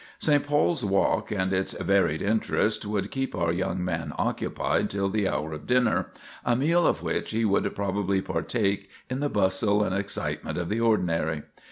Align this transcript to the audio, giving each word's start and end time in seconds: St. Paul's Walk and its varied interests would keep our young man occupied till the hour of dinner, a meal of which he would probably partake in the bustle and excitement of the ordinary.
St. 0.17 0.43
Paul's 0.43 0.83
Walk 0.83 1.29
and 1.29 1.53
its 1.53 1.73
varied 1.73 2.23
interests 2.23 2.87
would 2.87 3.11
keep 3.11 3.35
our 3.35 3.51
young 3.51 3.85
man 3.85 4.13
occupied 4.17 4.89
till 4.89 5.09
the 5.11 5.29
hour 5.29 5.53
of 5.53 5.67
dinner, 5.67 6.07
a 6.43 6.55
meal 6.55 6.87
of 6.87 7.03
which 7.03 7.29
he 7.29 7.45
would 7.45 7.75
probably 7.75 8.19
partake 8.19 8.89
in 9.11 9.19
the 9.19 9.29
bustle 9.29 9.83
and 9.83 9.93
excitement 9.93 10.57
of 10.57 10.69
the 10.69 10.79
ordinary. 10.79 11.43